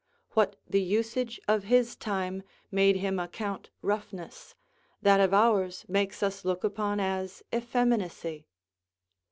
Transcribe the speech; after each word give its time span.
What 0.31 0.55
the 0.67 0.81
usage 0.81 1.39
of 1.47 1.65
his 1.65 1.95
time 1.95 2.41
made 2.71 2.95
him 2.95 3.19
account 3.19 3.69
roughness, 3.83 4.55
that 5.03 5.19
of 5.19 5.31
ours 5.31 5.85
makes 5.87 6.23
us 6.23 6.43
look 6.43 6.63
upon 6.63 6.99
as 6.99 7.43
effeminacy. 7.53 8.47